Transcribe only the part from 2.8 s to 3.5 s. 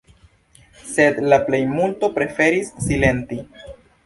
silenti.